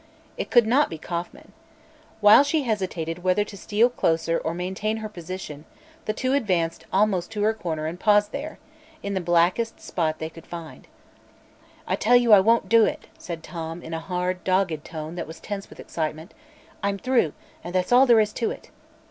[0.35, 1.51] It could not be Kauffman.
[2.21, 5.63] While she hesitated whether to steal closer or maintain her position,
[6.05, 8.57] the two advanced almost to her corner and paused there
[9.03, 10.87] in the blackest spot they could find.
[11.85, 15.27] "I tell you I won't do it!" said Tom, in a hard, dogged tone that
[15.27, 16.33] was tense with excitement.
[16.81, 17.33] "I'm through,
[17.63, 18.71] and that's all there is to it."